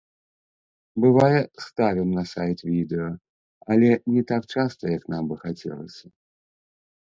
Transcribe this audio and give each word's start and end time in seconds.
Бывае, 1.03 1.41
ставім 1.65 2.09
на 2.17 2.23
сайт 2.31 2.59
відэа, 2.71 3.09
але 3.77 3.89
не 4.17 4.21
так 4.35 4.43
часта, 4.55 4.83
як 4.99 5.03
нам 5.15 5.23
бы 5.33 5.41
хацелася. 5.47 6.05